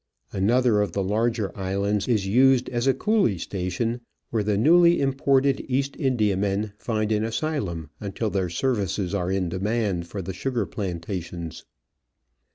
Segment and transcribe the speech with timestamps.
[0.33, 5.63] Another of the larger islands is used as a coolie station, where the newly imported
[5.69, 11.65] East Indiamen find an asylum until their services are in demand for the sugar plantations.